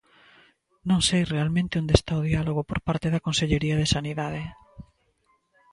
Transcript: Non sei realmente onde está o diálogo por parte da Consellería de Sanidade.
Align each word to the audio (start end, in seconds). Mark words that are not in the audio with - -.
Non 0.89 0.99
sei 1.07 1.23
realmente 1.35 1.79
onde 1.81 1.93
está 1.99 2.13
o 2.19 2.25
diálogo 2.29 2.61
por 2.69 2.79
parte 2.87 3.07
da 3.13 3.23
Consellería 3.27 3.75
de 3.77 3.91
Sanidade. 3.95 4.43